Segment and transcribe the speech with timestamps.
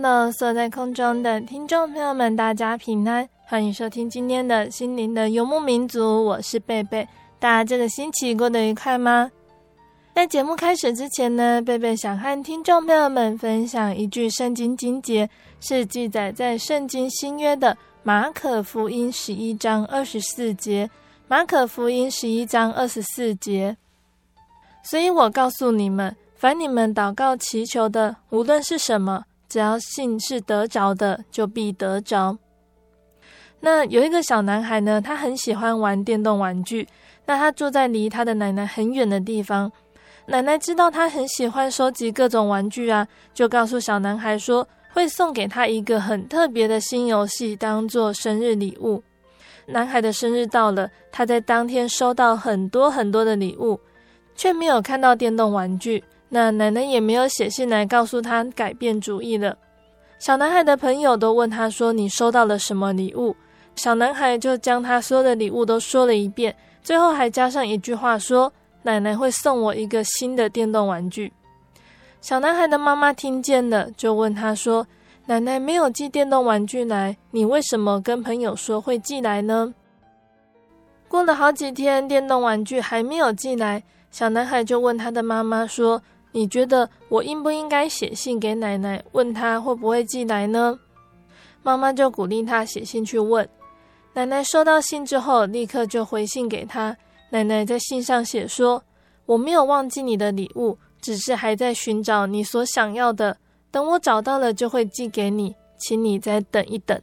[0.00, 7.04] Hello，坐在空中的听众朋友们，大家平安，欢迎收听今天的心灵的游牧民族，我是贝贝。
[7.40, 9.28] 大家这个星期过得愉快吗？
[10.14, 20.88] 在节目开始之前呢，贝贝想和听众朋友们分享一句圣经经节，是记载在圣经新约的马可福音十一章二十四节。
[21.26, 23.76] 马可福音十一章二十四节，
[24.84, 29.24] 所以我告诉你们，凡你们祷告祈求的，无论是什么。
[29.48, 32.36] 只要信是得着的，就必得着。
[33.60, 36.86] 那有一个小男孩呢，他很喜欢玩电动玩具。
[37.26, 39.70] 那他住在离他的奶奶很远的地方。
[40.26, 49.02] 奶奶知道他很喜欢收集各种玩具啊，就告诉小男孩说，会送给他一个很特别的新游戏，当做生日礼物。
[49.66, 53.78] 男孩的生日到了，他在当天收到很多很多的礼物，
[54.34, 56.02] 却没有看到电动玩具。
[56.28, 59.56] 那奶奶也没有写信来告诉他改变主意了。
[60.18, 63.34] 小男孩的朋友都问他说：“你收到了什么礼物？”
[63.76, 68.52] 小男孩就将他所有的礼物都说了一遍，最后还加上一句话说
[68.82, 71.32] ：“奶奶会送我一个新的电动玩具。”
[72.20, 74.84] 小男孩的妈妈听见了，就问他说
[75.26, 79.72] ：“奶奶没有寄电动玩具来，你为什么跟朋友说会寄来呢？”
[81.06, 86.02] 过了好几天，电动玩具还没有寄来，小男孩就问他的妈妈说：
[86.32, 90.78] 你觉得我应不应该写信给奶奶，问她会不会寄来呢？
[91.62, 93.46] 妈妈就鼓励他写信去问。
[94.14, 96.96] 奶奶收到信之后，立刻就回信给他。
[97.30, 98.82] 奶奶在信上写说
[99.26, 103.36] ：“我没有忘记你的礼物，只是还在寻找你所想要的。
[103.70, 106.98] 等我找到了，就会寄给你，请你再等一等。”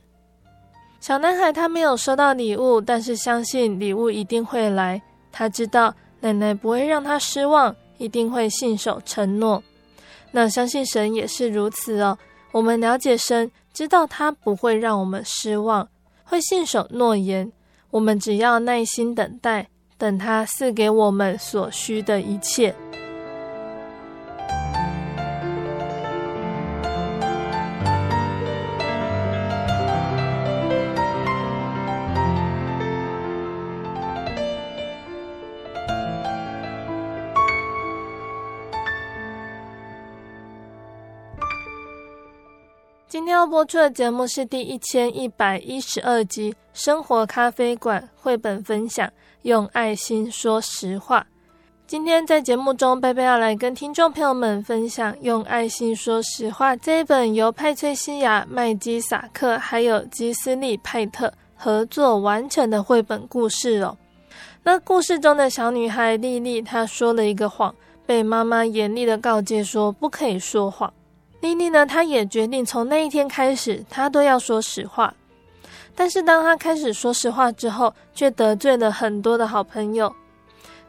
[1.00, 5.00] 小男孩他没有收到礼物，但是相信礼物一定会来。
[5.32, 7.76] 他知道奶奶不会让他失望。
[7.98, 9.64] 一定会信守承诺，
[10.32, 12.18] 那相信神也是如此哦。
[12.52, 15.88] 我们了解神，知道他不会让我们失望，
[16.24, 17.52] 会信守诺言。
[17.92, 22.76] 我们只要耐心等待，等他赐给我们所需的一切。
[43.16, 49.10] 今天要播出的节目是第一千一百一十二集《生活咖啡馆》绘本分享，
[49.44, 51.26] 用爱心说实话。
[51.88, 63.98] 今天在节目中，贝贝要来跟听众朋友们分享《用爱心说实话》这一本由派翠西亚·麦基萨克还有基斯利·派特合作完成的绘本故事哦。
[64.62, 67.74] 那故事中的小女孩莉莉，她说了一个谎，
[68.06, 70.94] 被妈妈严厉的告诫说不可以说谎。
[71.46, 75.14] 莉莉呢，她也决定从那一天开始，她都要说实话。
[75.94, 80.12] 但是当她开始说实话之后，却得罪了很多的好朋友。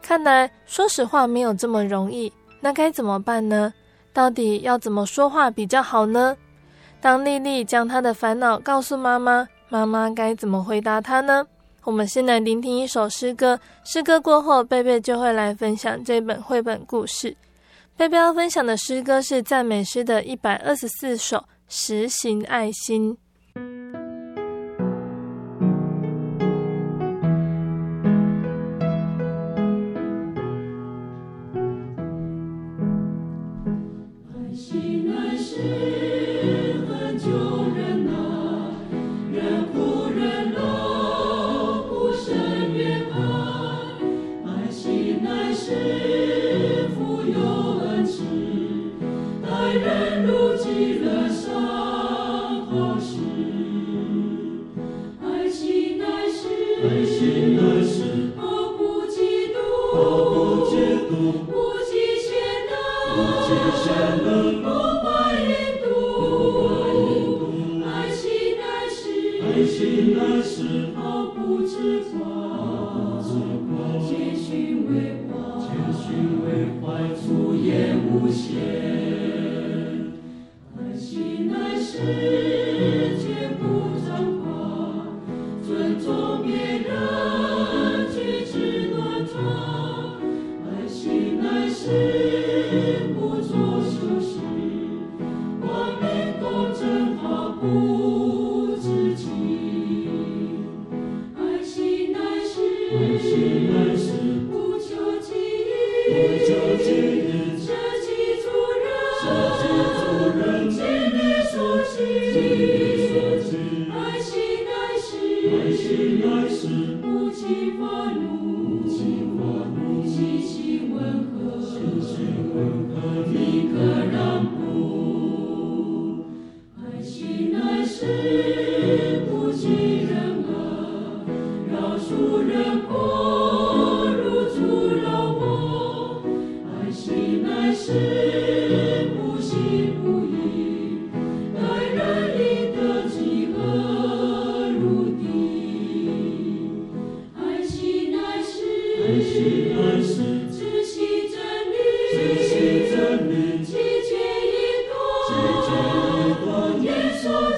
[0.01, 3.71] 看来说实话没有这么容易，那该怎么办呢？
[4.11, 6.35] 到底要怎么说话比较好呢？
[6.99, 11.45] 当莉莉将她的烦恼告诉妈妈，妈妈该怎么回答她呢？
[11.83, 17.37] 我们先来聆听一首诗歌，诗歌过后，贝贝就会来分享这本绘本故事。
[17.97, 23.17] 贝贝要分享的诗歌是赞美诗的一百二十四首，实行爱心。
[51.57, 53.26] 啊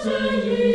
[0.01, 0.68] 这一。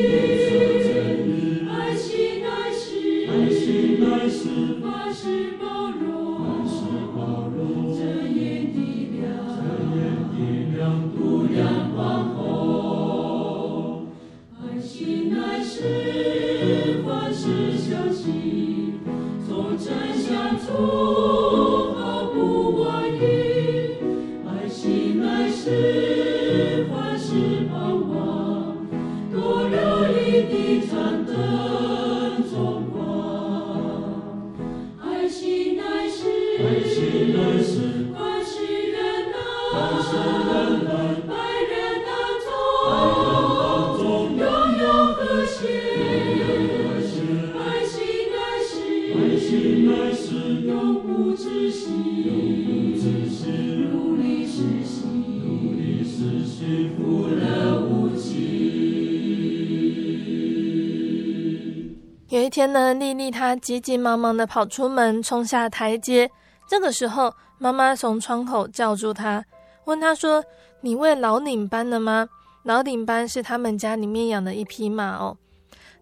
[62.74, 66.28] 呢，丽丽她急急忙忙地跑出门，冲下台阶。
[66.66, 69.44] 这个时候，妈妈从窗口叫住她，
[69.84, 70.44] 问她说
[70.82, 72.28] ：“你喂老领班了吗？”
[72.64, 75.36] 老领班是他们家里面养的一匹马哦。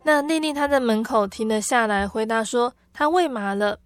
[0.04, 3.78] 那丽丽她在门口停了下来，回答说：“她喂马了。”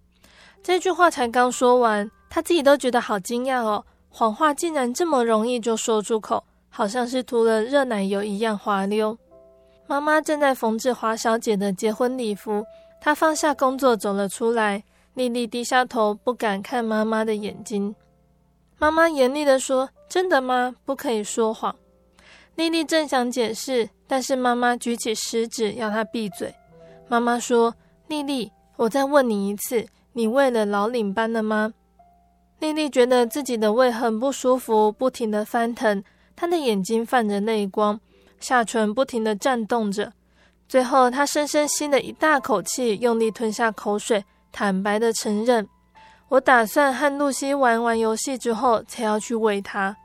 [0.63, 9.17] 这句话才刚说完，她自己都觉得好惊讶哦，谎话竟然这么容易就说出口，好像是涂了热奶油一样滑溜。
[9.87, 12.65] 妈妈正在缝制华小姐的结婚礼服，
[12.99, 14.83] 她放下工作走了出来。
[15.13, 17.95] 丽丽低下头，不敢看妈妈的眼睛。
[18.77, 20.75] 妈妈严厉地说：“真的吗？
[20.85, 21.75] 不可以说谎。”
[22.55, 26.53] 丽丽正想解释，但是妈妈举起食指要她闭嘴。
[27.07, 27.73] 妈妈说
[28.07, 31.73] ：“丽丽，我再问你一次，你喂了老领班了吗？”
[32.59, 36.03] 丽丽觉得自己的胃很不舒服，不停地翻腾，
[36.35, 37.99] 她的眼睛泛着泪光。
[38.39, 40.13] 下唇不停地颤动着，
[40.67, 45.67] 最后他深深吸了一大口气，用力吞下口水，坦白地承认
[46.29, 49.95] ：“我打算和露西玩完游戏之后，才要去喂她。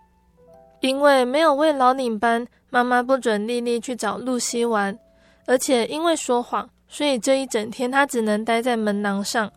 [0.80, 4.98] 因为没有喂老领班，妈妈不准丽丽去找露西玩，
[5.46, 9.52] 而且因为说谎，所以这一整天她只能待在门廊上。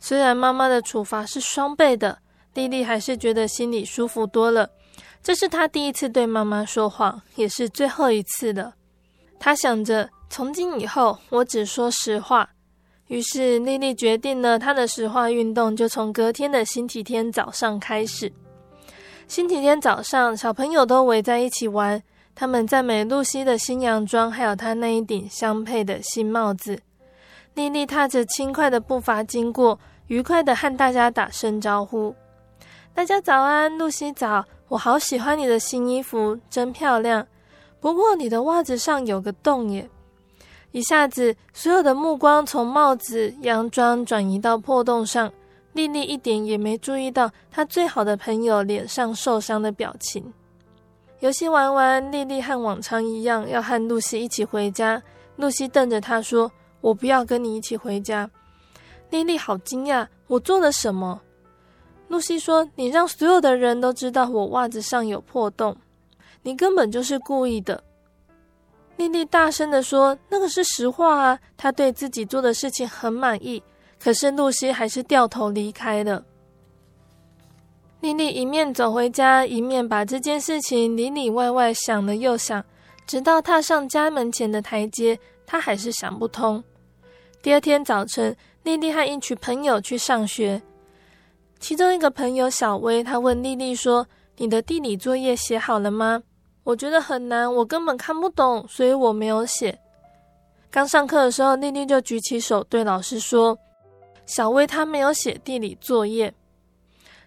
[0.00, 2.18] 虽然妈妈的处罚是双倍的，
[2.54, 4.68] 丽丽还是觉得心里舒服多了。”
[5.24, 8.74] 这是他第一次对妈妈说谎，也是最后一次的。
[9.40, 12.46] 他想着，从今以后我只说实话。
[13.06, 18.30] 于是丽丽决定了，她的实话运动就从隔天的星期天早上开始。
[19.26, 22.02] 星期天早上，小朋友都围在一起玩，
[22.34, 26.78] 他们赞美露西的新洋装，还有她那一顶相配的新帽子。
[27.54, 29.78] 丽丽踏着轻快的步伐经过，
[30.08, 32.14] 愉快地和大家打声招呼
[32.94, 37.26] ：“大家早安，露西早。”我好喜欢你的新衣服，真漂亮。
[37.80, 39.88] 不过你的袜子上有个洞耶。
[40.72, 45.30] 一下子，所有的目光从帽子、洋装转移到破洞上。
[45.74, 50.32] 丽丽一点也没注意到她最好的朋友脸上受伤的表情。
[51.20, 55.02] 游戏玩完，丽丽和往常一样要和露西一起回家。
[55.36, 58.28] 露西瞪着她说：“我不要跟你一起回家。”
[59.10, 61.20] 丽丽好惊讶，我做了什么？
[62.14, 65.76] 露西说：“你让所有的人都知道我袜子上有破洞，
[66.42, 67.82] 你根本就是故意的。”
[68.96, 73.60] 丽丽大声地说：“那个是实话啊！”她对自己做的事情很满意，
[74.00, 76.24] 可是露西还是掉头离开了。
[77.98, 82.64] 丽丽一面走回家，一面把这件事情里里外外想了又想，
[83.08, 86.62] 直到踏上家门前的台阶，她还是想不通。
[87.42, 90.62] 第二天早晨，丽丽和一群朋友去上学，
[91.66, 94.06] 其中一个朋友小薇，她问丽丽说
[94.36, 96.22] ：“你的地理作业写好了吗
[96.62, 99.78] ？”“我觉得很难，我根本看不懂，所以我没有写。”
[100.70, 103.58] 刚上课的时候，丽丽就举起手对老师说
[104.26, 106.34] ：“小薇她没有写地理作业。”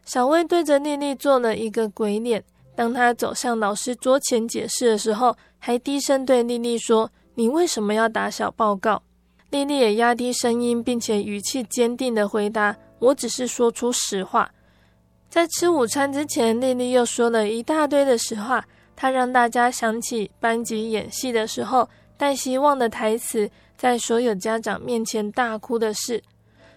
[0.05, 2.43] 小薇对着丽丽做了一个鬼脸。
[2.75, 9.01] 当她走向老师桌前解释的时候，还低声对丽丽说：“你为什么要打小报告？”
[9.49, 14.49] 丽丽也压低声音，并且语气坚定地回答：“我只是说出实话。”
[15.29, 18.65] 在吃午餐之前，丽丽又说了一大堆的实话。
[18.95, 21.87] 她让大家想起班级演戏的时候，
[22.17, 26.23] 带希望的台词，在所有家长面前大哭的事。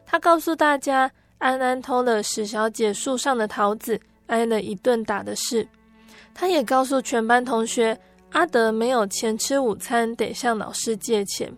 [0.04, 5.66] 她告诉大家，安安偷了史小姐树上的桃子，挨了一顿打的事。
[6.34, 7.98] 她也告诉全班同学，
[8.32, 11.50] 阿德没有钱吃午餐，得向老师借钱。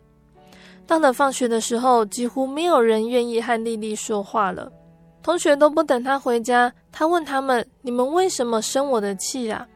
[0.87, 4.71] 到了放学的时候，几乎没有人愿意和丽丽说话了。
[5.23, 9.67] 同学都不等她回家，她问他们：“你们为什么生我的气啊？”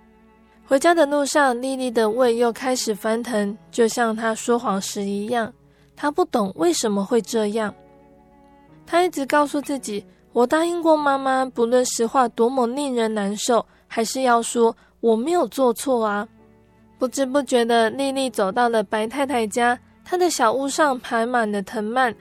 [0.66, 5.52] 回家的路上，丽丽的胃又开始翻腾，就像她说谎时一样。
[5.94, 7.72] 她不懂为什么会这样。
[8.84, 16.28] 他一直告诉自己：“我答应过妈妈，不论实话多么令人难受，还是要说我没有做错啊。”
[16.98, 19.78] 不知不觉的，丽丽走到了白太太家。
[20.08, 22.14] 她的小屋上排满了藤蔓。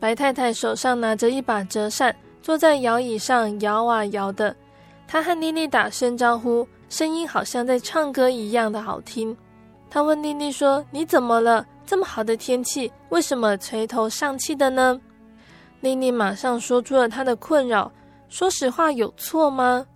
[0.00, 4.54] 白太太手上拿着一把折扇，坐在摇椅上摇啊摇的。
[5.06, 9.36] 她和丽丽打声招呼，声音好像在唱歌一样的好听。
[9.88, 11.64] 她问丽丽说：“你怎么了？
[11.86, 15.00] 这么好的天气，为什么垂头丧气的呢？”
[15.80, 17.90] 丽丽马上说出了她的困扰。
[18.28, 19.86] 说实话有错吗？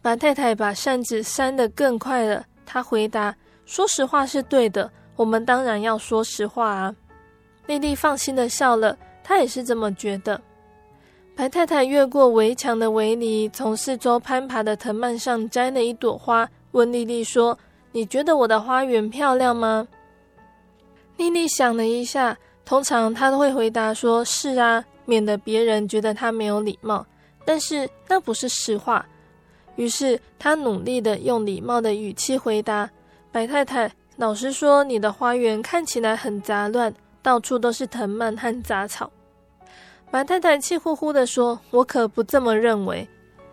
[0.00, 2.42] 白太太把扇子扇得更快了。
[2.66, 6.94] 她回答：“说实话是对的，我们当然要说实话啊。”
[7.66, 10.40] 丽丽放心地笑了，她也是这么觉得。
[11.36, 17.58] 白太太越过围墙的围篱，从四周攀爬的藤蔓上摘了一朵花，问丽丽说
[17.90, 19.88] ：“你觉得我的花园漂亮吗？”
[21.16, 27.04] 丽丽想了一下，通常她都会回答说：“是啊。”免得别人觉得她没有礼貌，
[27.44, 29.04] 但是那不是实话。
[29.76, 32.88] 于是她努力地用礼貌的语气回答
[33.30, 39.10] ：“白太太，老师说，你的花园看起来很杂乱，到处都是藤蔓和杂草。”
[40.10, 43.06] 白太太气呼呼地说：“我可不这么认为。”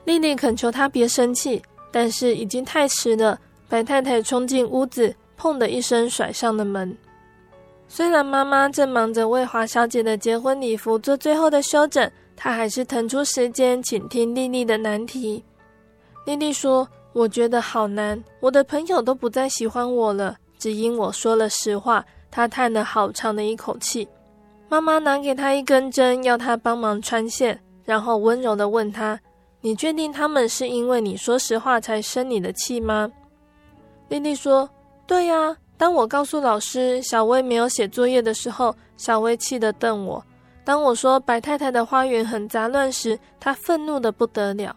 [0.05, 3.39] 丽丽恳求她别生气，但是已经太迟了。
[3.67, 6.95] 白太太冲进屋子，砰的一声甩上了门。
[7.87, 15.43] 虽然妈妈正忙着为华小姐的结婚礼服做最后的修整，她还是腾出时间倾听丽丽的难题。
[16.25, 24.07] 丽丽说：“我觉得好难，我的朋友都不再喜欢我了，只因我说了实话。”她叹了好长的一口气。
[24.69, 29.19] 妈妈拿给她一根针，要她帮忙穿线，然后温柔的问她
[29.59, 33.11] ：“你确定他们是因为你说实话才生你的气吗？”
[34.07, 34.69] 丽丽说
[35.07, 40.23] ：“对呀。”当我告诉老师小薇没有写作业的时候，小薇气得瞪我；
[40.63, 44.75] 当我说白太太的花园很杂乱时，她愤怒的不得了。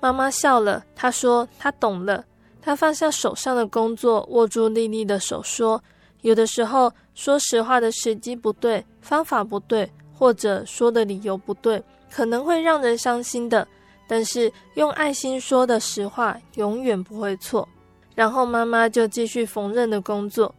[0.00, 2.24] 妈妈笑了，她说她懂了。
[2.62, 5.82] 她放下手上的工作，握住丽丽的手，说
[6.22, 13.66] ：“有的时候说实话的时机不对，方法不对，或者说的理由不对，可能会让人伤心的。
[14.06, 17.68] 但是用爱心说的实话，永远不会错。”
[18.14, 20.54] 然后妈妈就继续缝纫的工作。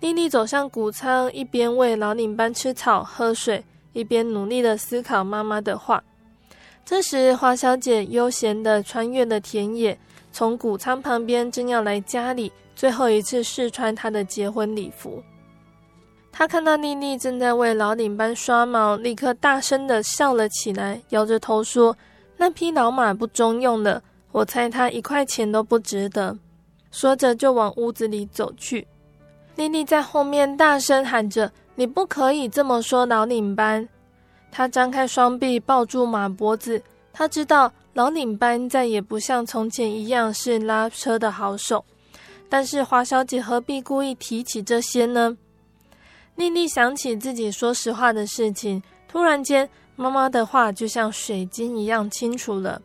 [0.00, 6.02] 丽丽走向谷仓，一边喂老领班吃草喝水，一边努力地思考妈妈的话。
[6.86, 9.98] 这时，华小姐悠闲地穿越了田野，
[10.38, 15.20] 从谷仓旁边正要来家里，最后一次试穿她的结婚礼服。
[16.30, 21.96] 她看到丽丽正在为老领班刷毛，立刻大声地笑了起来，摇着头说
[22.38, 26.38] ：“那匹老马不中用了，我猜它一块钱都不值得。”
[26.92, 28.86] 说着，就往屋子里走去。
[29.56, 33.88] 丽丽在后面大声喊着：“你不可以这么说，老领班！”
[34.52, 36.80] 他张开双臂抱住马脖子。
[37.12, 41.84] 他知道老领班再也不像从前一样是拉车的好手，
[42.48, 45.36] 但是华小姐何必故意提起这些呢？
[46.36, 52.80] 丽丽想起自己说实话的事情，突然间，妈妈的话就像水晶一样清楚了。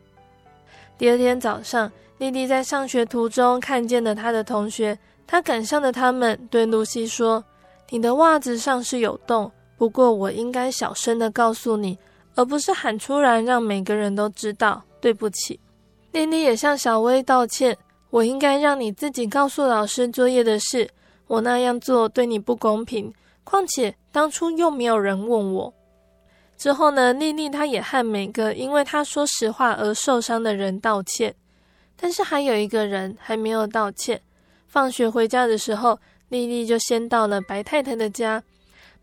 [0.98, 7.44] 第二天早上，丽丽在上学途中看见了她的同学，她赶上了他们，对露西说
[7.88, 11.96] ：“你的袜子上是有洞，不过我应该小声的告诉你。”
[12.36, 14.82] 而不是喊出来让每个人都知道。
[15.04, 15.60] 对不起，
[16.12, 17.76] 丽丽也向小薇道歉。
[18.08, 20.88] 我应该让你自己告诉老师作业的事。
[21.26, 23.12] 我那样做对你不公平。
[23.44, 25.74] 况且当初又没有人问我。
[26.56, 31.34] 之后呢，丽丽她也和每个因为她说实话而受伤的人道歉。
[31.94, 34.18] 但是还有一个人还没有道歉。
[34.66, 35.98] 放学回家的时候，
[36.30, 38.42] 丽丽就先到了白太太的家。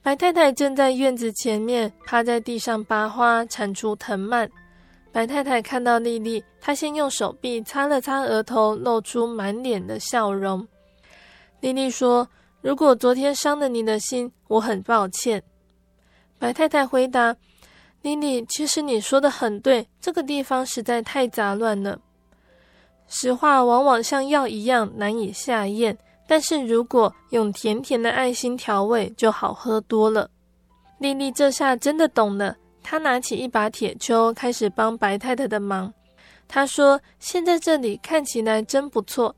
[0.02, 4.50] 白太太正在院子前面趴在地上拔花，铲除藤蔓。
[5.12, 10.66] 白太太看到丽丽，她先用手臂擦了擦额头，露出满脸的笑容。
[11.60, 12.28] 丽丽说
[12.62, 15.44] ：“如果昨天伤了你的心，我很抱歉。”
[16.40, 17.36] 白太太回答
[18.02, 22.00] ：“丽丽，其实你说的很对，这个地方实在太杂乱了。
[23.08, 30.30] 实话往往像药一样难以下咽。”但是如果用甜甜的爱心调味，就好喝多了。
[30.98, 35.94] 丽丽这下真的懂了，他拿起一把铁锹，开始帮白太太的忙。
[36.48, 39.34] 他说：“现在这里看起来真不错，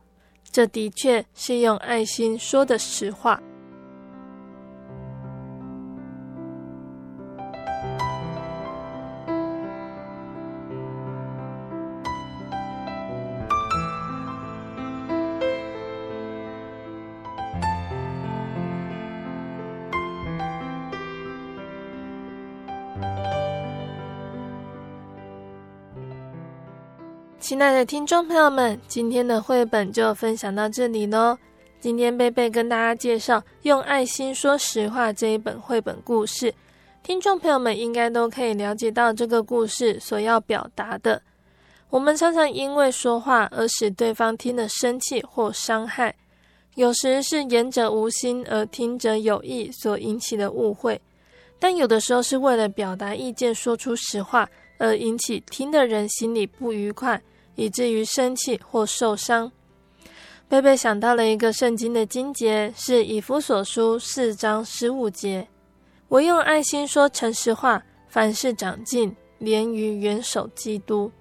[0.52, 3.40] 这的确是用爱心说的实话。”
[27.44, 31.38] 亲爱的听众朋友们，今天的绘本就分享到这里喽。
[31.82, 36.56] 今天贝贝跟大家介绍《用爱心说实话》这一本绘本故事，
[37.04, 41.22] 听众朋友们应该都可以了解到这个故事所要表达的。
[41.90, 46.16] 我们常常因为说话而使对方听了生气或伤害，
[46.76, 51.00] 有时是言者无心而听者有意所引起的误会，
[51.60, 57.22] 但有的时候是为了表达意见说出实话而引起听的人心里不愉快。
[57.56, 59.52] 以至于生气或受伤。
[60.50, 65.48] 贝贝想到了一个圣经的经节，是以弗所书四章十五节
[66.10, 71.12] ：“我用爱心说诚实话，凡事长进，连于元首基督。”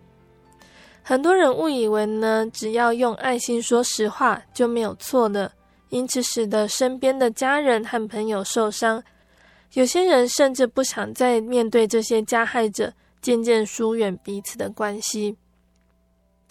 [1.02, 5.52] 很多人误以为呢，只要用爱心说实话就没有错了，
[5.88, 9.02] 因此使得身边的家人和朋友受伤。
[9.72, 12.92] 有些人甚至不想再面对这些加害者，
[13.22, 15.36] 渐渐疏远彼此的关系。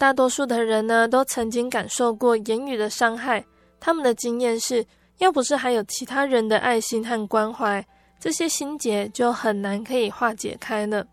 [0.02, 3.44] 大多数的人呢，都曾经感受过言语的伤害。
[3.78, 4.84] 他们的经验是，
[5.18, 7.86] 要不是还有其他人的爱心和关怀，
[8.18, 11.06] 这些心结就很难可以化解开了。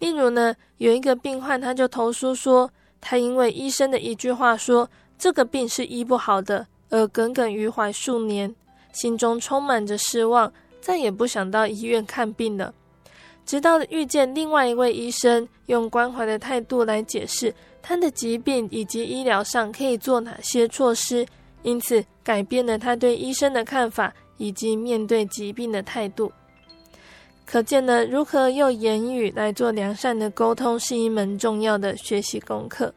[0.00, 2.68] 例如呢，有一个病患，他就投诉说，
[3.00, 8.52] 他因为医生的一句话说这个病是医不好的，而耿耿于怀数年，
[8.92, 12.74] 心中充满着失望，再也不想到医院看病了。
[13.46, 17.54] 直到遇见另外一位医生，用关怀的态度来解释。
[17.86, 21.26] 他的疾病以及医疗上可以做哪些措施？
[21.62, 26.32] 因此改变了他对医生的看法以及面对疾病的态度。
[27.44, 32.92] 可见呢，如何用言语来做良善的沟通是一门重要的学习功课。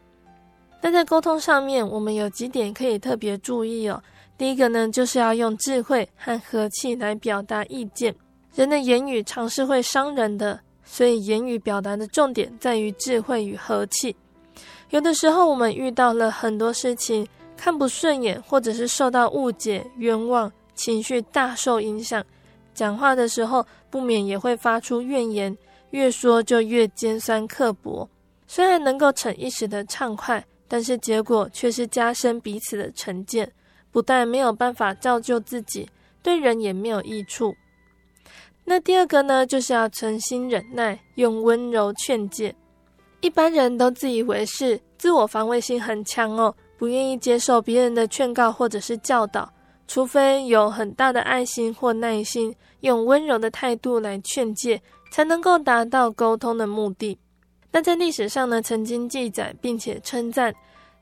[0.81, 4.01] 那在沟通上面，我们有几点可以特别注意哦。
[4.37, 8.15] 第一个呢，就是要用智慧和和气来表达意见。
[8.55, 14.15] 人的言语常是会伤人的，所以言语表达的重点在于智慧与和气。
[14.89, 22.23] 有的时候，我们遇到了很多事情，看不顺眼，或者是受到误解、冤枉，情绪大受影响。
[22.73, 25.55] 讲话的时候，不免也会发出怨言，
[25.91, 28.07] 越说就越尖酸刻薄。
[28.47, 33.51] 虽然能够逞一时的畅快，但是结果却是加深彼此的成见，
[33.91, 35.89] 不但没有办法造就自己，
[36.23, 37.53] 对人也没有益处。
[38.63, 42.55] 那第二个呢，就是要存心忍耐，用温柔劝诫。
[43.27, 49.51] 一般人都自以为是，自我防卫心很强哦，不愿意接受别人的劝告或者是教导，
[49.85, 57.19] 除非有很大的爱心或耐心，用温柔的态度来劝诫，才能够达到沟通的目的。
[57.69, 60.55] 那在历史上呢，曾经记载并且称赞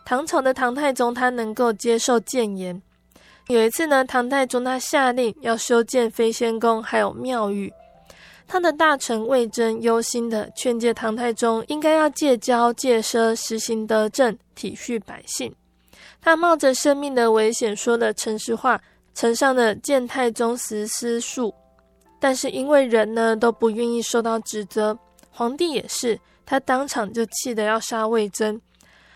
[0.04, 2.82] 唐朝的唐太宗，他能够接受谏言。
[3.50, 7.72] 有一次呢，唐太宗他下令要修建飞仙宫，还有庙宇。
[8.48, 15.54] 他的大臣魏征忧心地劝诫唐太宗，应该要戒骄戒奢，实行德政，体恤百姓。
[16.22, 18.82] 他冒着生命的危险说了诚实话，
[19.14, 21.54] 呈上了谏太宗实司书。
[22.20, 24.98] 但是因为人呢都不愿意受到指责，
[25.30, 28.60] 皇帝也是，他当场就气得要杀魏征。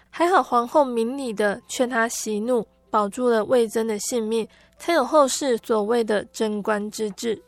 [0.10, 7.40] 还好皇后明理的劝他息怒，保住了魏征的性命，才有后世所谓的贞观之治。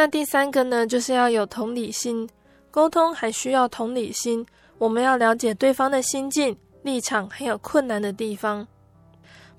[0.00, 2.26] 那第三个呢，就是要有同理心，
[2.70, 4.46] 沟通还需要同理心，
[4.78, 8.66] 我们要了解对方的心境、立场，还有困难的地方。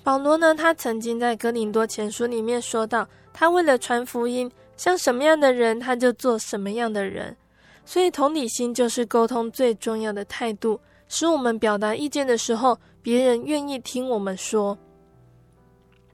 [0.03, 7.37] 保罗呢，他曾经在哥林多前书里面说到，他为了传福音，像什么样的人，他就做什么样的人。
[7.85, 14.75] 所以同理心就是沟通最重要的态度，使我们表达意见的时候，别人愿意听我们说。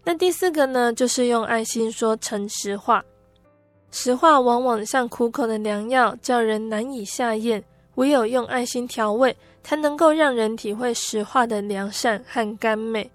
[0.04, 3.02] 那第四个呢，就是用爱心说诚实话。
[3.91, 7.63] 实话往往像苦口的良药，叫人难以下咽。
[7.95, 13.10] 唯有用爱心调味，才能够让人体会实话的良善和甘美。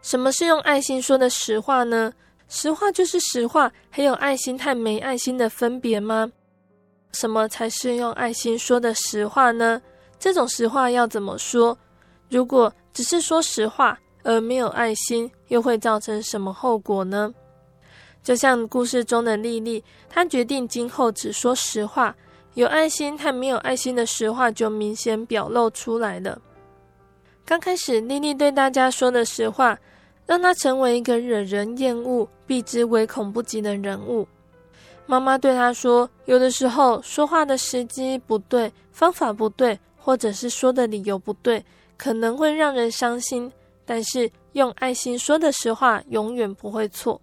[0.00, 2.12] 什么是用爱心说的实话呢？
[2.48, 6.32] 实话就是实话，还有爱心和没爱心的分别吗？
[7.12, 9.80] 什么才是用爱心说的实话呢？
[10.18, 11.78] 这种实话要怎么说？
[12.28, 17.32] 如果只是说实话而没有爱心，又会造成什么后果呢？
[18.22, 22.14] 就像故事中的丽丽，她决定今后只说实话，
[22.54, 26.40] 有爱心和没有爱心的实话就明显表露出来了。
[27.44, 29.76] 刚开始，丽丽对大家说的实话，
[30.24, 34.26] 让她成为一个惹人厌恶、避之唯恐不及的人物。
[35.06, 41.62] 妈妈对她说：“有的时候说话的时机不对，方法不对，或者是说的理由不对，
[41.98, 43.52] 可能会让人伤心。
[43.84, 47.20] 但是用爱心说的实话，永远不会错。”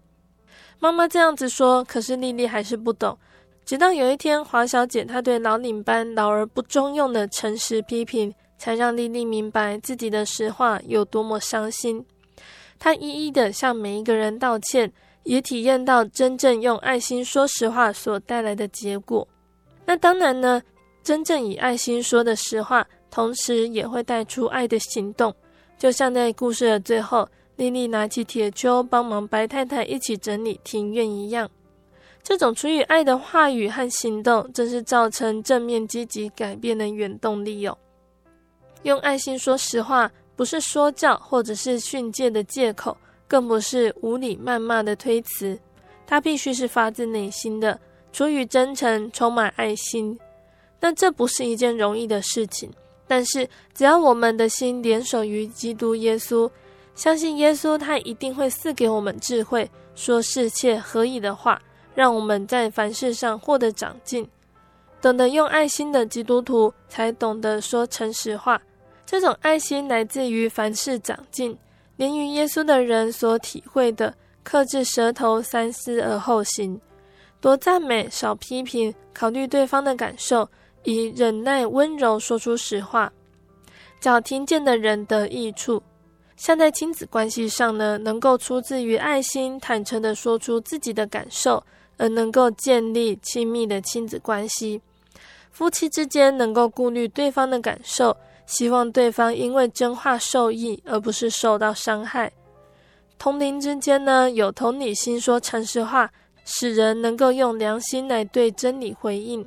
[0.79, 3.17] 妈妈这样子说，可是丽丽还是不懂。
[3.65, 12.03] 直到有一天，华小姐她对老领班老而不中用的诚实批评，才让丽丽明白自己的实话有多么伤心。
[12.79, 14.91] 她一一的向每一个人道歉，
[15.23, 19.27] 也体验到真正用爱心说实话所带来的结果。
[19.85, 20.61] 那当然呢，
[21.03, 25.35] 真正以爱心说的实话，同时也会带出爱的行动，
[25.77, 27.27] 就像在故事的最后。
[27.59, 31.51] 丽丽拿起铁锹帮忙白太太一起整理庭院一样，
[32.23, 37.77] 这种出于爱的话语和行动，正是造成正面积极改变的原动力哟。
[38.83, 42.95] 用爱心说实话，不是说教或者是训诫的借口，
[43.27, 45.59] 更不是无理谩骂的推辞，
[46.07, 47.77] 它必须是发自内心的，
[48.13, 50.17] 出于真诚，充满爱心。
[50.79, 52.71] 那这不是一件容易的事情，
[53.05, 56.49] 但是只要我们的心联手于基督耶稣。
[56.99, 61.57] 相信耶稣，他一定会赐给我们智慧，说适切合宜的话，
[61.95, 64.27] 让我们在凡事上获得长进。
[65.01, 68.61] 懂得用爱心的基督徒，才懂得说诚实话。
[69.05, 71.57] 这种爱心来自于凡事长进，
[71.95, 76.77] 连于耶稣的人所体会的，克制舌头，三思而后行，
[77.39, 80.49] 多赞美，少批评，考虑对方的感受，
[80.83, 83.09] 以忍耐温柔说出实话，
[84.01, 85.81] 叫听见的人得益处。
[86.39, 91.61] 像在亲子关系上呢，能够出自于爱心，坦诚地说出自己的感受，
[91.97, 94.81] 而能够建立亲密的亲子关系。
[95.51, 102.31] 夫妻之间能够顾虑对方的感受，希望对方因为真话受益，而不是受到伤害。
[103.17, 106.09] 同龄之间呢，有同理心，说诚实话，
[106.45, 109.45] 使人能够用良心来对真理回应。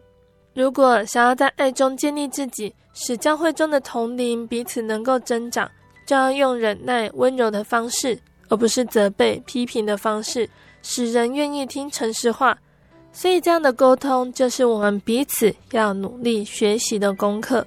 [0.52, 5.66] 如果想要在爱中建立自己，使教会中的同龄彼此能够增长。
[6.04, 10.48] 就要用忍耐、温柔的方式，而不是责备、批评的方式，
[10.82, 12.56] 使人愿意听诚实话。
[13.12, 17.66] 所以，这样的沟通就是我们彼此要努力学习的功课。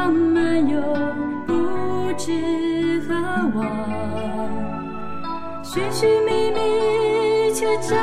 [0.00, 0.80] 上漫游，
[1.46, 1.52] 不
[2.16, 2.32] 知
[3.06, 3.14] 何
[3.54, 3.68] 往，
[5.62, 7.94] 寻寻觅觅却找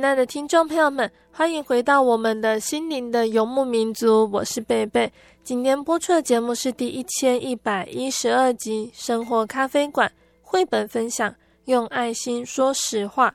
[0.00, 5.12] 亲爱的听众朋友们，欢迎回到我们的心灵的游牧民族，我是贝贝。
[5.44, 10.08] 今天播出的节目是第一千一百一十二集《生活咖啡馆》
[10.40, 11.34] 绘本分享，
[11.66, 13.34] 用爱心说实话。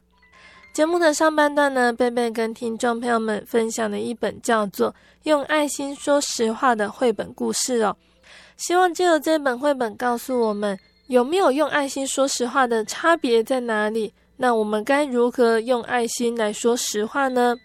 [0.74, 4.90] 节目的上半段呢，贝贝跟听众朋友们分享了一本叫做
[5.22, 7.96] 《用爱心说实话》的绘本故事哦。
[8.58, 10.76] 希望借由这本绘本告诉我们，
[11.10, 14.12] 有没有用爱心说实话的差别在哪里？
[14.38, 17.56] 那我们该如何用爱心来说实话呢？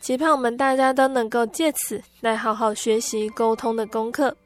[0.00, 4.36] 期盼我们大家都能够借此来好好学习沟通的功课。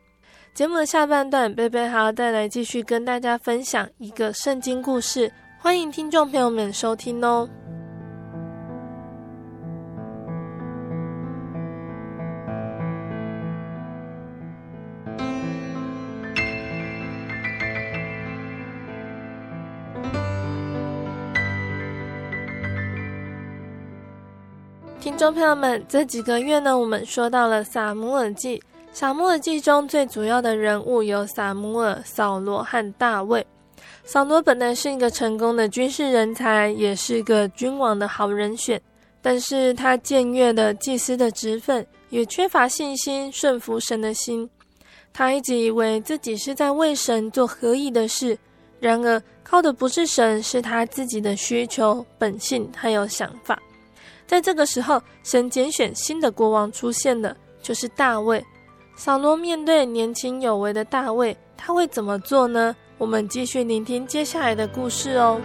[0.55, 7.49] 节目的下半段，贝贝还要带来继续跟大家分享一个圣经故事，欢迎听众朋友们收听哦。
[25.21, 28.59] 众朋友们，这几个月呢，我们说到了撒母耳记。
[28.91, 33.47] 撒母耳记中最主要的人物有撒母耳、扫罗和大卫。
[34.03, 38.81] 扫罗本来是一个成功的军事人才，也是个君王的好人选，
[39.21, 44.49] 但是他僭越了祭司的职分，也缺乏信心顺服神的心。
[45.13, 48.39] 他一直以为自己是在为神做合意的事，
[48.81, 53.61] 然而靠的不是神，是他自己的需求、本性还有想法。
[54.31, 58.41] 在这个时候，神拣选新的国王出现了，就是大卫。
[58.95, 62.77] 扫罗面对年轻有为的大卫，他会怎么做呢？
[62.97, 65.41] 我们继续聆听接下来的故事哦。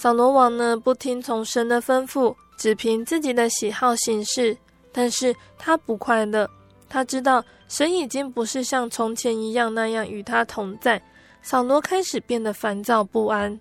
[0.00, 4.56] 扫罗王呢，不听从神的吩咐，只凭自己的喜好行事。
[4.92, 6.48] 但是他不快乐，
[6.88, 11.02] 他知道神已经不是像从前一样那样与他同在。
[11.42, 13.58] 扫罗开始变得烦躁不安。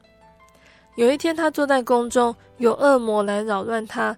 [0.95, 4.15] 有一天，他坐在宫中，有恶魔来扰乱他。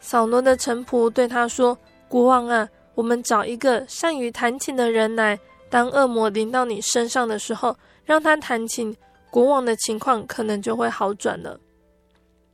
[0.00, 1.76] 扫罗的臣仆对他说
[2.08, 7.76] ：“国王啊，我们找一个善于弹琴的人来，当恶魔临到你身上的时候，
[8.06, 8.96] 让他弹琴。”
[9.30, 11.58] 国王的情况可能就会好转了。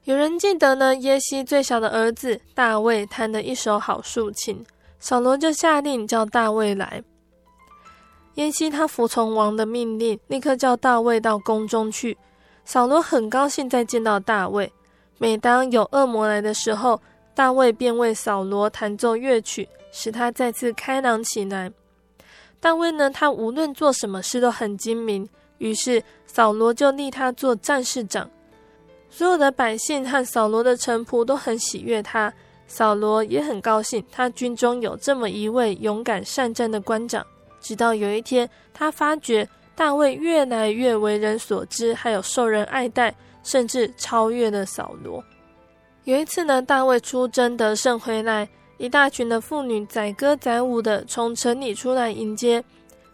[0.04, 4.62] 有人记得呢，耶西最小的儿子大卫弹的一手好竖琴，
[4.98, 7.02] 扫罗就下令叫大卫来。
[8.34, 12.18] 耶西他服从王的命令，立刻叫大卫到宫中去。
[12.64, 14.70] 扫罗很高兴再见到大卫。
[15.18, 17.00] 每当有恶魔来的时候，
[17.34, 21.72] 大卫便为扫罗弹奏乐曲，使他再次开朗起来。
[22.60, 25.28] 大卫呢，他无论做什么事都很精明。
[25.64, 28.28] 于是扫罗就立他做战士长，
[29.08, 32.30] 所有的百姓和扫罗的臣仆都很喜悦他，
[32.66, 37.26] 扫罗也很高兴，他军中有这么一位勇敢善战的官长。
[37.62, 45.24] 直到有一天，他发觉大卫越来越为人所知，还有受人爱戴，甚至超越了扫罗。
[46.04, 48.46] 有一次呢，大卫出征得胜回来，
[48.76, 52.62] 一大群的妇女载歌载舞的从城里出来迎接，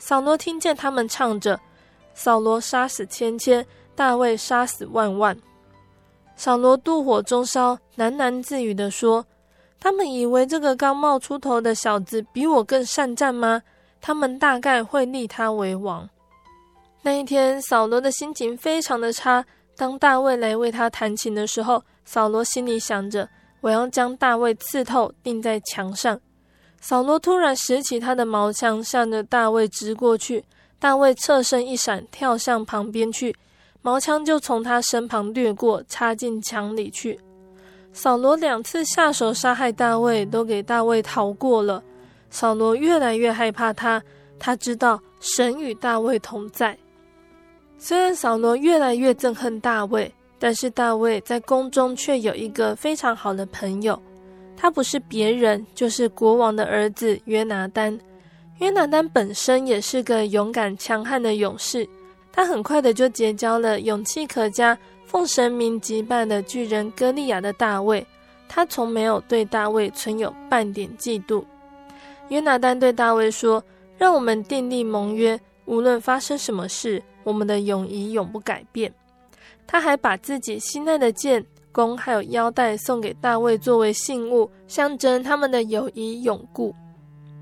[0.00, 1.56] 扫罗听见他们唱着。
[2.22, 5.34] 扫罗杀死千千，大卫杀死万万。
[6.36, 9.24] 扫罗妒火中烧，喃喃自语地说
[9.80, 13.62] ：“他们以为这个刚冒出头的小子比我更善战吗？
[14.02, 16.06] 他们大概会立他为王。”
[17.00, 19.42] 那一天，扫罗的心情非常的差。
[19.74, 23.26] 当大卫来为他弹琴的时候，扫罗心里想着
[23.62, 26.20] ：“我要将大卫刺透，钉在墙上。”
[26.82, 30.44] 扫罗突然拾起他的矛枪，向着大卫直过去。
[30.80, 33.36] 大卫侧身一闪，跳向旁边去，
[33.82, 37.20] 矛枪就从他身旁掠过，插进墙里去。
[37.92, 41.82] 扫罗两次下手杀害大卫，都给大卫逃过了。
[42.30, 44.02] 扫罗越来越害怕他，
[44.38, 46.74] 他知道神与大卫同在。
[47.76, 54.00] 虽然扫罗越来越憎恨大卫，但是大卫在宫中却有一个非常好的朋友，
[54.56, 57.98] 他不是别人，就是国王的儿子约拿单。
[58.60, 61.88] 约拿单本身也是个勇敢强悍的勇士，
[62.30, 68.06] 他很快的就结交了勇气可嘉、奉神明击败的巨人歌利亚的大卫。
[68.48, 71.42] 他从没有对大卫存有半点嫉妒。
[72.28, 73.64] 约拿单对大卫说
[73.96, 78.92] ：“让我们订立盟约，无论发生什么事，我们的友谊永不改变。”
[79.66, 81.42] 他还把自己心爱的剑、
[81.72, 86.74] 弓还有腰带送给大卫作为信物，象征他们的友谊永固。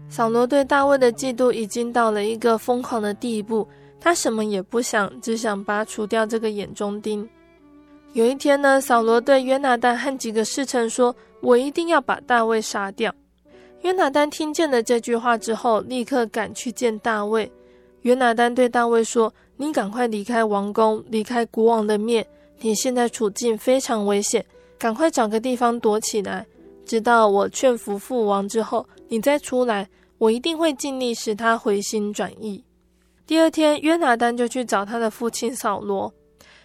[0.09, 3.69] 扫罗对大卫的嫉妒已经到了一个疯狂的地步，
[4.01, 7.29] 他什么也不想，只想拔除掉这个眼中钉。
[8.15, 13.15] 有一天呢，扫罗对约拿单和几个侍臣说：“我一定要把大卫杀掉。”
[13.83, 17.49] 约拿单听见了这句话之后，立刻赶去见大卫。
[18.03, 22.27] 约拿单对大卫说：“你赶快离开王宫，离开国王的面，
[22.61, 24.45] 你现在处境非常危险，
[24.79, 26.47] 赶快找个地方躲起来，
[26.87, 29.87] 直到我劝服父王之后，你再出来。
[30.19, 32.63] 我一定会尽力使他回心转意。
[33.27, 36.13] 第二天，约拿单就去找他的父亲扫罗。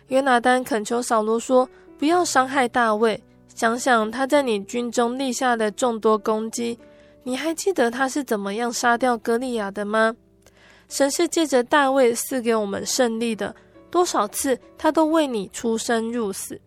[0.07, 3.21] 约拿单恳求扫罗说：“不要伤害大卫，
[3.53, 6.77] 想想他在你军中立下的众多功绩，
[7.23, 10.15] 你还记得他是怎么样杀掉歌利亚的吗？
[10.89, 13.55] 神是借着大卫赐给我们胜利的，
[13.91, 16.59] 多少次他都为你出生入死。”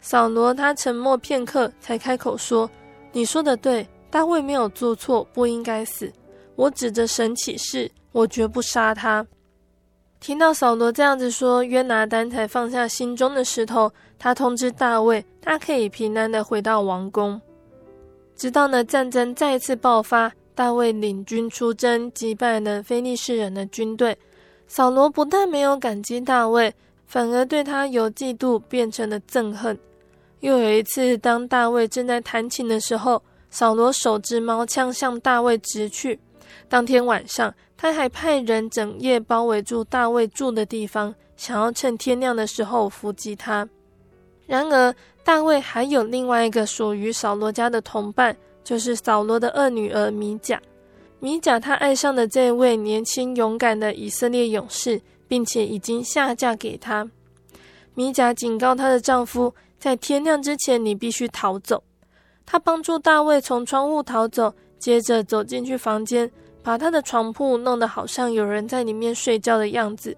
[0.00, 2.70] 扫罗他沉默片刻，才开口说
[3.12, 6.12] ：“你说的对。”大卫没有做错，不应该死。
[6.56, 9.26] 我指着神起誓，我绝不杀他。
[10.18, 13.90] 听到扫罗这样子说，约拿单才放下心中的石头。
[14.18, 17.40] 他通知大卫，他可以平安的回到王宫。
[18.36, 24.18] 直到呢战争再次爆发，大卫领军出征，击败了非利士人的军队。
[24.66, 26.74] 扫罗不但没有感激大卫，
[27.06, 29.78] 反而对他由嫉妒变成了憎恨。
[30.40, 36.18] 又有一次，当大卫正在弹琴的时候，扫罗手执矛枪向大卫直去。
[36.68, 43.68] 当天晚上，他还派人整夜包围住大卫住的地方，想要趁天亮的时候伏击他。
[44.46, 44.94] 然而，
[45.24, 50.60] 大卫还有另外一个属于扫罗家的同伴，就是扫罗的二女儿米甲。
[51.18, 57.08] 米甲她爱上了这位年轻勇敢的以色列勇士，并且已经下嫁给他。
[57.94, 61.82] 米甲警告她的丈夫，在天亮之前，你必须逃走。
[62.50, 66.28] 他帮助大卫从窗户逃走，接着走进去房间，
[66.64, 70.16] 把他的床铺弄得好像有人在里面睡觉的样子。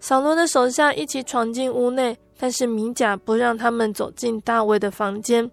[0.00, 5.50] 扫罗的手下一起闯进屋内，但是米甲不让他们走进大卫的房间。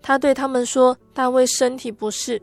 [0.00, 2.40] 他对他们说：“大卫身体不适。”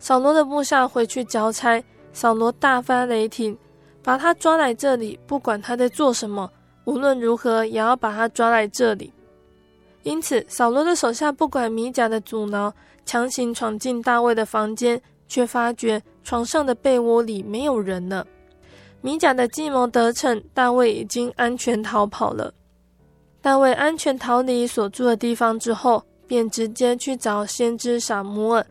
[0.00, 3.54] 扫罗的部下回去交差，扫罗大发雷霆，
[4.02, 6.50] 把他抓来这里，不管他在做什么，
[6.86, 9.12] 无论如何也要把他抓来这里。
[10.06, 12.72] 因此，扫罗的手下不管米甲的阻挠，
[13.04, 18.24] 强行闯进大卫的房间，却发觉床上的被窝里没有人了。
[19.00, 22.54] 米甲的计谋得逞，大卫已经安全逃跑了。
[23.40, 28.64] 大卫安全逃离所住的地方之后，便直接去找先知撒母耳。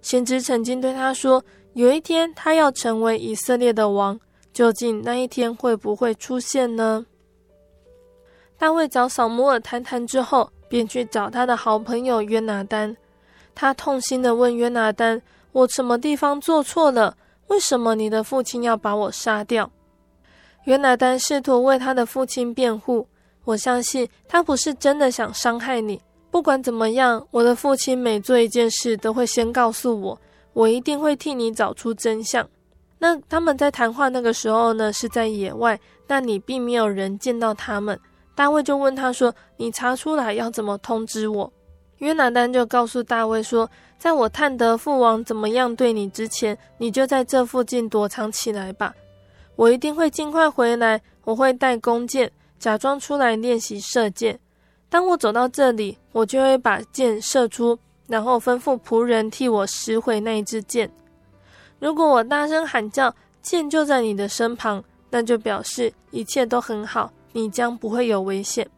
[0.00, 4.18] 先知曾经对他说，有一天他要成为以色列的王，
[4.54, 7.04] 究竟那一天会不会出现呢？
[8.56, 12.96] 大卫找撒母耳谈谈之后，便去找他的好朋友约拿丹，
[13.54, 15.20] 他痛心的问约拿丹
[15.52, 17.16] ：“我什么地方做错了？
[17.48, 19.70] 为什么你的父亲要把我杀掉？”
[20.64, 23.08] 约拿丹试图为他的父亲辩护
[23.44, 26.00] ：“我相信他不是真的想伤害你。
[26.30, 30.20] 不管怎么样，我的父亲每做一件事都会先告诉我，
[30.52, 32.46] 我一定会替你找出真相。”
[33.00, 37.98] 那他们在谈话那个时候呢，是在野外，那你并没有人见到他们。
[38.38, 41.52] 大卫就问他说：“你查出来要怎么通知我？”
[41.98, 43.68] 约拿单就告诉大卫说
[43.98, 48.94] ：“在我探得父王怎么样对你之前，你就在这附近躲藏起来吧。
[49.56, 51.02] 我一定会尽快回来。
[51.24, 52.30] 我会带弓箭，
[52.60, 54.38] 假装出来练习射箭。
[54.88, 57.76] 当我走到这里，我就会把箭射出，
[58.06, 60.88] 然后吩咐仆人替我拾回那一支箭。
[61.80, 63.12] 如果我大声喊叫，
[63.42, 68.68] 箭就在你的身旁，那就表示一切都很好。”你将不会有危险，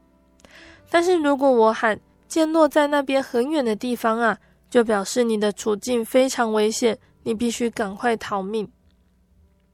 [0.91, 1.99] 但是如果我喊
[2.29, 4.37] 箭落在那边很远的地方啊，
[4.69, 8.71] 就表示你的处境非常危险，你必须赶快逃命。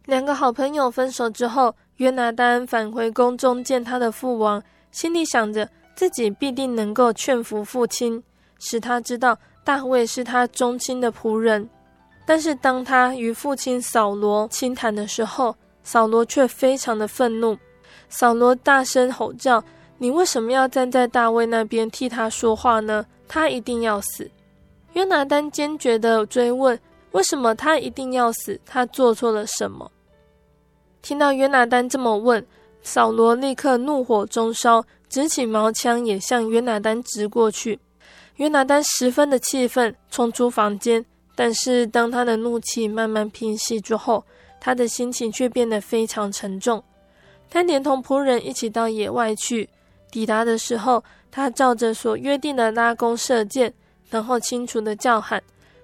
[0.05, 4.63] 两个好朋友分手之后，约拿单返回宫中见他的父王，
[4.93, 8.23] 心里想着自己必定能够劝服父亲，
[8.61, 11.69] 使他知道大卫是他忠心的仆人。
[12.25, 17.59] 但是当他与父亲扫罗倾谈的时候，扫罗却非常的愤怒。
[18.09, 19.63] 扫罗大声吼叫
[19.99, 23.05] ：“你为什么要站在大卫那边替他说话呢？
[23.27, 24.31] 他一定要死！”
[24.95, 26.79] 约拿单坚决地追问
[27.13, 28.59] ：“为什么他一定要死？
[28.65, 29.91] 他做错了什么？”
[31.03, 32.45] 听到约拿单这么问，
[32.83, 37.79] 扫罗立刻怒火中烧，执起矛枪也向约拿单直过去。
[38.37, 41.05] 约拿单十分的气愤，冲出房间。
[41.35, 44.25] 但是当他的怒气慢慢平息之后，
[44.61, 46.83] 他的心情却变得非常沉重。
[47.51, 49.69] 他连同仆人一起到野外去。
[50.11, 53.73] 抵达的时候，他照着所约定的拉弓射箭，
[54.09, 55.43] 然后清楚的叫喊：“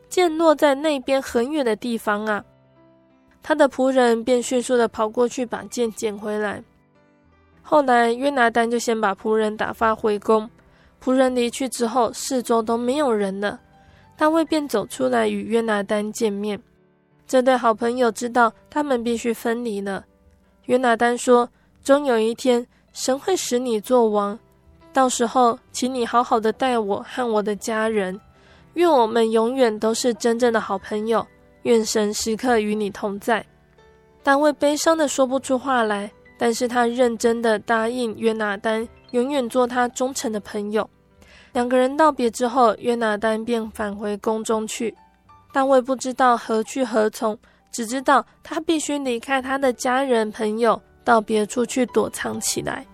[0.08, 2.44] 箭落在那边很远的地方啊！”
[3.42, 6.62] 他的仆人便迅速的跑过去把箭捡回来。
[7.60, 10.48] 后来约拿单就先把仆人打发回宫。
[11.02, 13.60] 仆人离去之后，四周都没有人了。
[14.16, 16.60] 大卫便走出来与约拿单见面。
[17.26, 20.04] 这对好朋友知道他们必须分离了。
[20.66, 21.48] 约拿丹说
[21.82, 24.38] ：“终有一天，神会使你做王，
[24.92, 28.20] 到时候，请你好好的待我和我的家人，
[28.74, 31.26] 愿我们永远都是真正的好朋友。
[31.62, 33.44] 愿神时刻与你同在。”
[34.22, 40.88] 大卫悲伤的说不出话来，但是他认真的答应约拿丹永远做他忠诚的朋友。
[41.52, 44.96] 两个人道别之后，约拿丹便返回宫中去。
[45.52, 47.36] 大卫不知道何去何从，
[47.72, 52.86] 只知道他必须离开他的家人朋友，到别处去躲藏起来。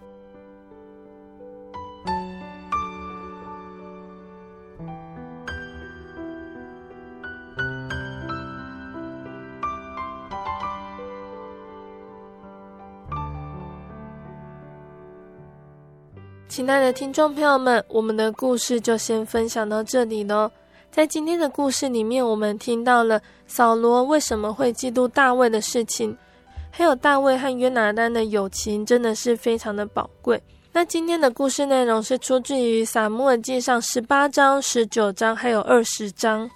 [16.48, 20.50] 亲爱的听众朋友们，我们的故事就先分享到这里喽。
[20.98, 26.18] 在今天的故事里面，我们听到了扫罗为什么会嫉妒大卫的事情，
[26.72, 30.42] 还有大卫和约拿单的友情，真的是非常的宝贵。
[30.72, 36.50] 那今天的故事内容是出自于撒母耳记上十八章、十九章，还有二十章。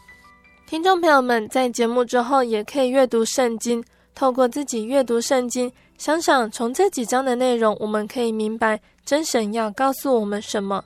[0.66, 3.80] 听众朋友们在节目之后也可以阅读圣经，
[4.12, 8.80] 透过自己阅读圣经，想想从这几章的内容，我们可以明白。
[9.07, 10.82] 真神要告诉我们什么？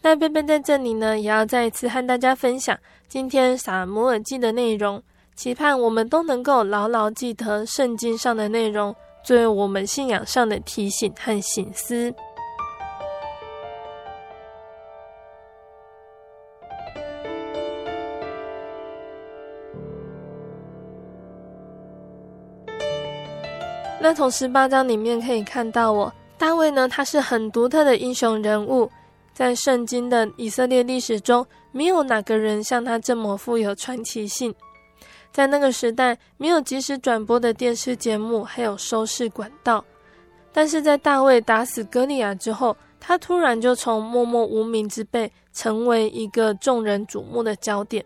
[0.00, 2.78] 那贝贝在这里呢，也要再一次和大家分享
[3.10, 5.02] 今天撒母耳记的内容，
[5.34, 8.94] 期盼我们都能够牢牢记得圣经上的内容，
[9.24, 12.14] 作为我们信仰上的提醒和醒思。
[24.00, 26.12] 那从十八章里面可以看到我。
[26.38, 28.88] 大卫呢，他是很独特的英雄人物，
[29.40, 34.54] 在圣经的以色列历史中，没有哪个人像他这么富有传奇性。
[35.32, 39.82] 在那个时代，没有及时转播的电视节目，还有收视管道。
[40.52, 48.04] 但是在大卫打死歌利亚之后，他突然就从默默无名之辈，成为一个众人瞩目的焦点。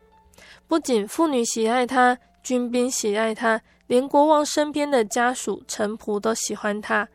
[0.69, 7.09] 不仅妇女喜爱他，军兵喜爱他，连国王身边的家属臣仆都喜欢他。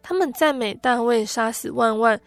[0.00, 2.20] 他们赞美大卫杀死万万，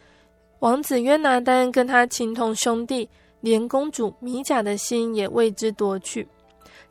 [0.59, 3.07] 王子约拿单跟他情同兄弟，
[3.41, 6.27] 连公主米甲的心也为之夺去。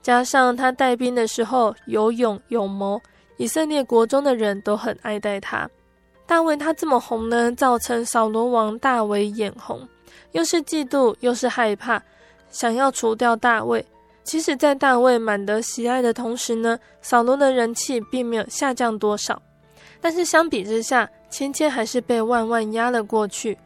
[0.01, 3.01] 加上他带兵的时候有勇有谋，
[3.39, 5.69] 以色列国中的人都很爱戴他。
[6.27, 9.81] 大卫他这么红呢，造成扫罗王大为眼红，
[10.33, 12.01] 又是嫉妒又是害怕，
[12.51, 13.85] 想要除掉大卫。
[14.23, 19.41] 其实，在大卫满得喜爱的同时呢，扫罗的人气并没有下降多少。
[20.01, 23.57] 但是相比之下，芊芊还是被万万压了过去。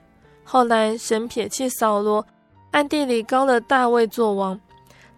[0.45, 2.25] 后来神撇弃扫罗，
[2.73, 4.59] 暗地里膏了大卫做王。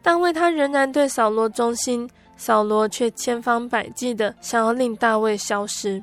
[0.03, 6.03] 大卫他仍然对扫罗忠心，扫罗却千方百计的想要令大卫消失。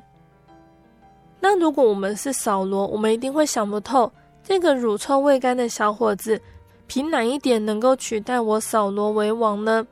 [1.38, 4.10] 那如果我们是扫罗，我们一定会想不透，
[4.42, 6.40] 这个乳臭未干的小伙子，
[6.86, 9.86] 凭哪一点能够取代我扫罗为王呢？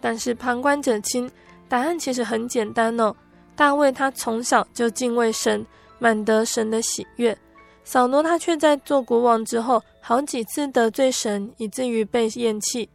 [0.00, 1.30] 但是旁观者清，
[1.68, 3.14] 答案其实很简单哦。
[3.56, 5.64] 大卫他从小就敬畏神，
[6.04, 7.34] 满得神的喜悦。
[7.82, 12.86] 扫罗他却在做国王之后，好几次得罪神，以至于被厌弃。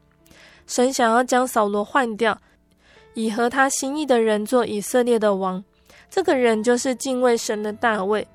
[0.68, 2.40] 神想要将扫罗换掉，
[3.16, 5.64] 以合他心意的人做以色列的王。
[6.08, 8.28] 这个人就是敬畏神的大卫。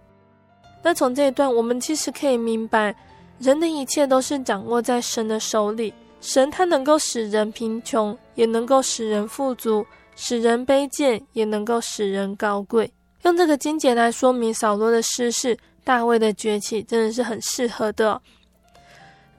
[0.82, 2.92] 那从这一段，我们其实可以明白，
[3.38, 5.94] 人的一切都是掌握在神的手里。
[6.20, 9.86] 神他能够使人贫穷，也能够使人富足。
[10.16, 12.92] 使人卑贱，也能够使人高贵。
[13.24, 18.20] 用这个经节来说明扫罗的失势，大卫的崛起，真的是很适合的哦。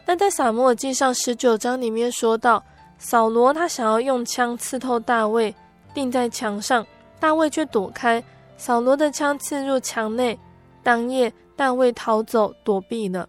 [0.05, 2.63] 那在撒母耳记上十九章里面说到，
[2.97, 5.53] 扫罗他想要用枪刺透大卫，
[5.93, 6.85] 钉在墙上，
[7.19, 8.23] 大卫却躲开，
[8.57, 10.37] 扫罗的枪刺入墙内。
[10.81, 13.27] 当夜，大卫逃走躲避了。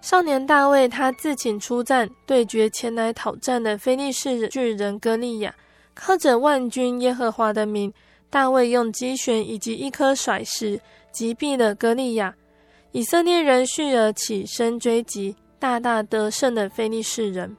[0.00, 5.54] 少年大卫他自请出战，对决前来讨战的非利士巨人歌利亚。
[5.94, 7.92] 靠着万军耶和华的名，
[8.28, 10.80] 大卫用机旋以及一颗甩石
[11.12, 12.34] 击毙了歌利亚。
[12.92, 17.56] 以色列人续而起身追击，大大得胜的非利士人。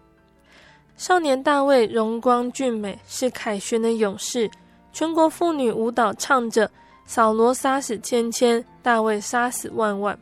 [0.95, 4.49] 少年大卫容光俊美，是凯旋的勇士。
[4.91, 6.69] 全国妇女舞蹈唱着：
[7.05, 10.17] 扫罗杀死千千，大卫杀死万万。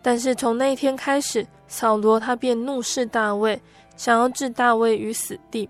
[0.00, 3.60] 但是从那天开始，扫罗他便怒视大卫，
[3.96, 5.68] 想要置大卫于死地。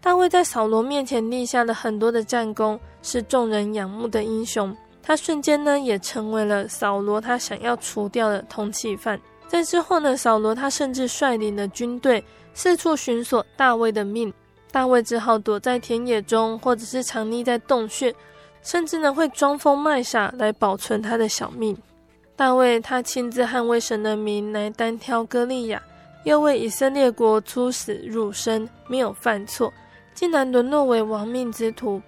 [0.00, 4.74] 大卫在扫罗面前立下了很多的战功，是众人仰慕的英雄。
[5.02, 9.20] 他瞬间呢，也成为了扫罗他想要除掉的通缉犯。
[9.48, 12.22] 在之后呢，扫罗他甚至率领了军队
[12.52, 14.32] 四处寻索大卫的命。
[14.70, 18.14] 大卫只好躲在田野中，或者是藏匿在洞穴，
[18.62, 21.76] 甚至呢会装疯卖傻来保存他的小命。
[22.36, 25.82] 大卫他亲自捍卫神的名来单挑歌利亚，
[26.24, 29.72] 又为以色列国出死入生，没有犯错，
[30.18, 32.02] 竟然沦落为亡命之徒。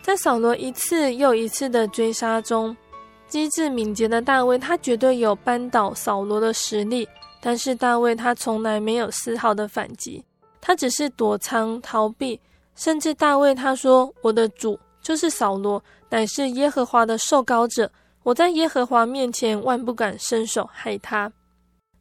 [0.00, 2.76] 在扫罗一次又一次的追杀中，
[3.26, 7.08] 机智敏捷的大卫，他绝对有扳倒扫罗的实力。
[7.40, 10.24] 但是大卫他从来没有丝毫的反击，
[10.60, 12.40] 他只是躲藏逃避，
[12.76, 17.90] 甚至大卫他说：“我的主就是扫罗，乃是耶和华的受膏者，
[18.22, 21.28] 我在耶和华面前万不敢伸手害他。”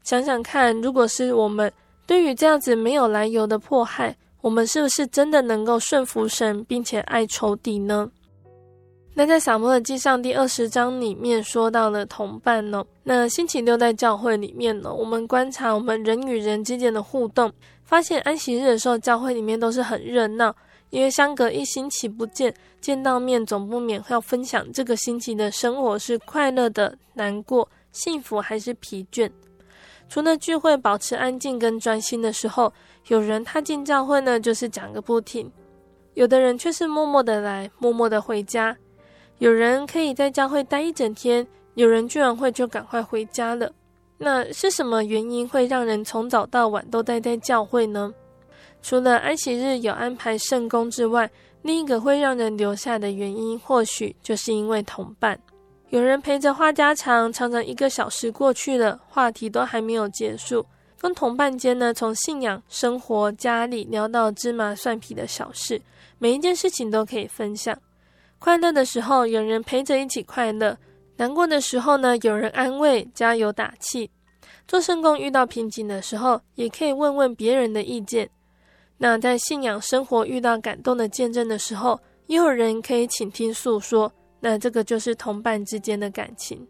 [0.05, 1.73] 想想看，如果是我们
[2.05, 8.09] 对于这样子没有来由的迫害，我们是不是真的能够顺服神，并且爱仇敌呢？
[9.15, 12.85] 那在撒母耳记上第二十章里面说到了同伴呢。
[13.03, 17.51] 那星期六在教会里面呢，我们观察我们人与人之间的互动，
[17.83, 20.55] 发现安息日的时候，教会里面都是很热闹，
[20.89, 29.29] 因为相隔一星期不见，见到面总不免要分享这个星期的生活是快乐的、难过、幸福还是疲倦。
[30.09, 32.73] 除了聚会保持安静跟专心的时候，
[33.07, 35.45] 有人他进教会呢，就是讲个不停；
[36.15, 38.75] 有的人却是默默的来，默默的回家。
[39.37, 41.45] 有人可以在教会待一整天，
[41.75, 43.71] 有人聚完会就赶快回家了。
[44.17, 48.11] 那是什么原因会让人从早到晚都待在教会呢？
[48.81, 51.29] 除了安息日有安排圣工之外，
[51.61, 55.39] 另一个会让人留下的原因，或许就是因为同伴。
[55.89, 60.63] 有人陪着话家常，常常一个小时过去了，话题都还没有结束。
[60.99, 65.81] 跟同伴间呢，从信仰、生活、家里聊到芝麻蒜皮的小事，
[66.19, 67.75] 每一件事情都可以分享。
[68.37, 70.75] 快乐的时候，有人陪着一起快乐；
[71.17, 74.11] 难过的时候呢，有人安慰、加油打气。
[74.67, 78.29] 做圣工遇到瓶颈的时候，也可以问问别人的意见。
[78.97, 84.13] 那在信仰生活遇到感动的见证的时候，也有人可以倾听诉说。
[84.39, 86.65] 那这个就是同伴之间的感情。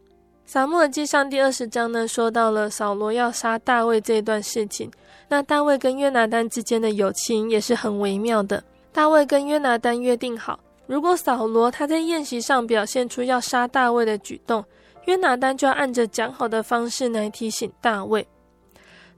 [0.45, 4.89] 撒母耳记上第二十章呢，说到了扫罗要杀大卫这段事情。
[5.27, 8.63] 那大卫跟约拿单之间的友情也是很微妙的。
[8.91, 10.59] 大卫跟约拿单约定好。
[10.87, 14.65] 如果扫罗他在宴席上表现出要杀大卫的举动，
[15.05, 18.27] 约拿单就要按着讲好的方式来提醒大卫。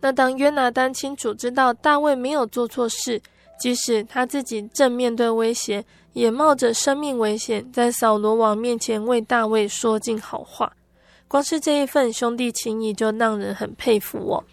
[0.01, 3.21] 那当约拿单清楚知道大卫没有做错事，
[3.57, 10.71] 即使他自己正面对威胁，也冒着生命危险在扫罗王面前为大卫说尽好话，
[11.27, 14.43] 光是这一份兄弟情谊就让人很佩服哦。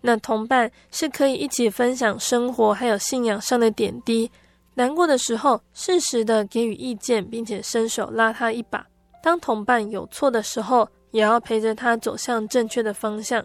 [0.00, 4.30] 那同伴是可以一起分享生活还有信仰上的点滴。
[4.74, 8.78] 难过的时候，适时的给予意见，并且伸手拉他一把；
[9.22, 13.44] 当同伴有错的时候，也要陪着他走向正确的方向。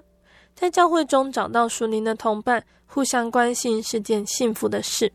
[0.53, 5.11] 在教会中找到属灵的同伴，互相关心是件幸福的事。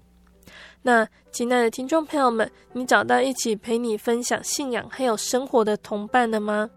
[0.86, 6.70] 那，亲爱的听众朋友们，你找到一起陪你分享信仰还有生活的同伴了吗？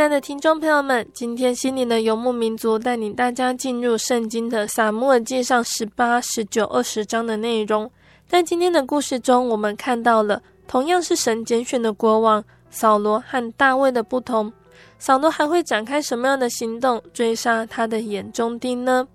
[0.00, 7.90] 亲爱的听众朋友们，今天心灵的游牧民族带领大家进入圣经的撒母耳记上十八、十九、二十章的内容。
[8.26, 14.50] 在今天的故事中，我们看到了同样是神拣选的国王扫罗和大卫的不同。
[14.98, 19.06] 扫罗还会展开什么样的行动追杀他的眼中钉呢？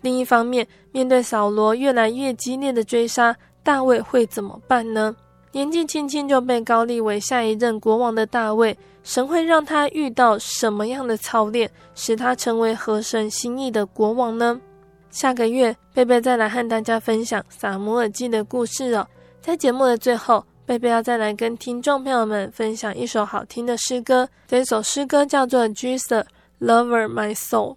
[0.00, 5.14] 另一方面，面对扫罗越来越激烈的追杀，大卫会怎么办呢？
[5.54, 8.76] 年纪轻轻就被高立为下一任国王的大卫。
[9.04, 14.60] 神会让他遇到什么样的操练，使他成为合神心意的国王呢？
[15.10, 19.06] 下个月，贝贝再来和大家分享撒摩尔记的故事哦。
[19.40, 24.28] 在节目的最后，贝贝要再来跟听众朋友们分享一首好听的诗歌。
[24.48, 26.24] 这首诗歌叫做《Jesus
[26.58, 27.76] Lover My Soul》。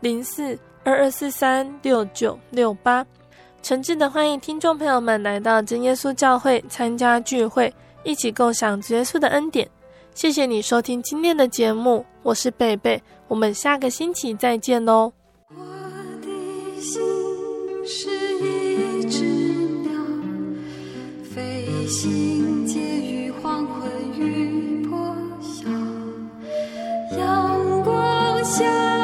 [0.00, 3.04] 零四二二四三六九六八。
[3.60, 7.74] 诚挚的欢迎听众朋友们来到真耶稣教会参加聚会，
[8.04, 9.68] 一起共享耶稣的恩典。
[10.14, 15.12] 谢谢你收听今天的节目，我是贝贝，我们下个星期再见喽。
[15.50, 15.64] 我
[16.22, 17.00] 的心
[17.84, 19.24] 是一只
[19.82, 19.92] 鸟，
[21.24, 25.68] 飞行介于黄昏与破晓，
[27.18, 28.97] 阳光下。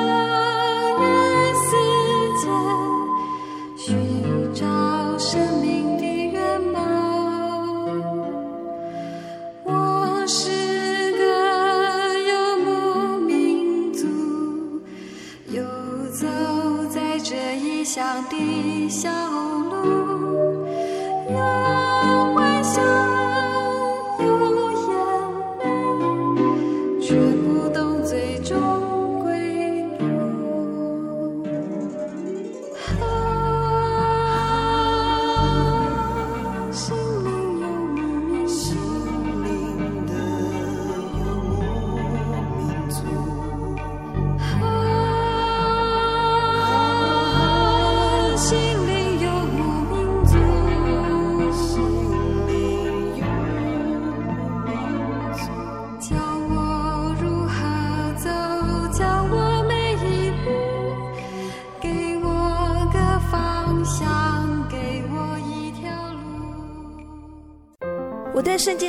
[18.89, 19.34] 笑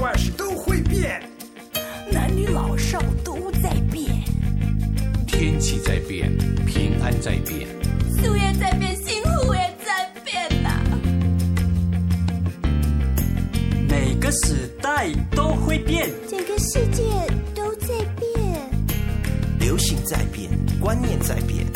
[0.00, 1.20] 万事都会变，
[2.10, 4.06] 男女老少都在变，
[5.26, 6.36] 天气在变，
[6.66, 7.68] 平安在变，
[8.22, 10.70] 树叶在变，幸福也在变呐。
[13.88, 17.02] 每个时代都会变，整个世界
[17.54, 17.88] 都在
[18.18, 18.70] 变，
[19.58, 21.71] 流行在变，观念在变。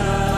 [0.00, 0.29] time.